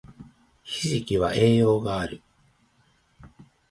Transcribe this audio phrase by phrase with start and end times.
[0.63, 2.23] ひじきは栄養がある